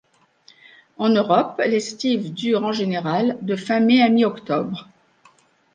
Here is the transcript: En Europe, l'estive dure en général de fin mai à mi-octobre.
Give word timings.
En 0.97 1.09
Europe, 1.23 1.61
l'estive 1.73 2.31
dure 2.33 2.63
en 2.63 2.71
général 2.71 3.37
de 3.43 3.55
fin 3.55 3.79
mai 3.79 4.01
à 4.01 4.09
mi-octobre. 4.09 4.87